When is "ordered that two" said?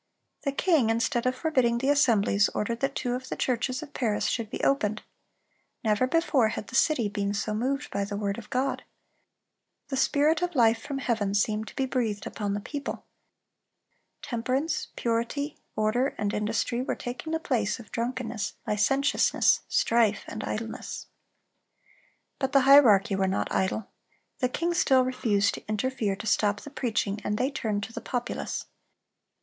2.55-3.13